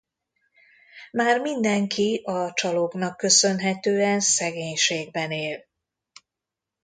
[1.11, 5.65] Már mindenki a csalóknak köszönhetően szegénységben él.